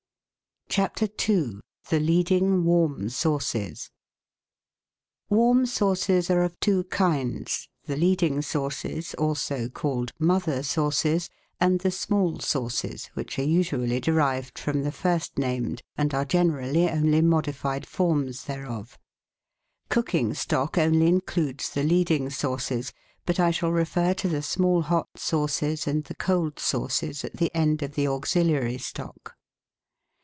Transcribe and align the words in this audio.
CHAPTER 0.69 1.09
II 1.27 1.59
THE 1.89 1.99
LEADING 1.99 2.63
WARM 2.63 3.09
SAUCES 3.09 3.91
Warm 5.29 5.65
sauces 5.65 6.29
are 6.29 6.43
of 6.43 6.57
two 6.61 6.85
kinds: 6.85 7.67
the 7.83 7.97
leading 7.97 8.41
sauces, 8.41 9.13
also 9.15 9.67
called" 9.67 10.13
mother 10.17 10.63
sauces," 10.63 11.29
and 11.59 11.81
the 11.81 11.91
small 11.91 12.39
sauces, 12.39 13.07
which 13.15 13.37
are 13.37 13.43
usually 13.43 13.99
derived 13.99 14.57
from 14.57 14.83
the 14.83 14.93
first 14.93 15.37
named, 15.37 15.81
and 15.97 16.13
are 16.13 16.23
generally 16.23 16.89
only 16.89 17.21
modified 17.21 17.85
forms 17.85 18.45
thereof. 18.45 18.97
Cooking 19.89 20.33
stock 20.33 20.77
only 20.77 21.07
includes 21.07 21.69
the 21.69 21.83
leading 21.83 22.29
sauces, 22.29 22.93
but 23.25 23.41
I 23.41 23.51
shall 23.51 23.73
refer 23.73 24.13
to 24.13 24.29
the 24.29 24.41
small 24.41 24.83
hot 24.83 25.09
sauces 25.17 25.85
and 25.85 26.05
the 26.05 26.15
cold 26.15 26.59
sauces 26.59 27.25
at 27.25 27.35
the 27.35 27.53
end 27.53 27.83
of 27.83 27.95
the 27.95 28.07
auxiliary 28.07 28.77
stock. 28.77 29.35